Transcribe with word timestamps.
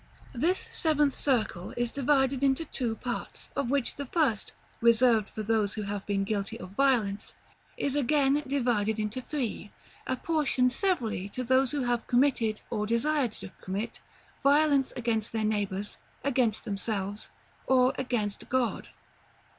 This 0.33 0.57
seventh 0.71 1.15
circle 1.15 1.75
is 1.77 1.91
divided 1.91 2.41
into 2.41 2.65
two 2.65 2.95
parts; 2.95 3.49
of 3.55 3.69
which 3.69 3.97
the 3.97 4.07
first, 4.07 4.51
reserved 4.81 5.29
for 5.29 5.43
those 5.43 5.75
who 5.75 5.83
have 5.83 6.07
been 6.07 6.23
guilty 6.23 6.59
of 6.59 6.71
Violence, 6.71 7.35
is 7.77 7.95
again 7.95 8.41
divided 8.47 8.99
into 8.99 9.21
three, 9.21 9.69
apportioned 10.07 10.73
severally 10.73 11.29
to 11.29 11.43
those 11.43 11.69
who 11.71 11.81
have 11.83 12.07
committed, 12.07 12.61
or 12.71 12.87
desired 12.87 13.33
to 13.33 13.51
commit, 13.61 14.01
violence 14.41 14.91
against 14.95 15.33
their 15.33 15.45
neighbors, 15.45 15.97
against 16.23 16.65
themselves, 16.65 17.29
or 17.67 17.93
against 17.95 18.49
God. 18.49 18.89